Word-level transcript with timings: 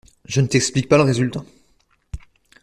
Je 0.25 0.41
ne 0.41 0.47
t’explique 0.47 0.89
pas 0.89 0.97
le 0.97 1.03
résultat! 1.03 1.45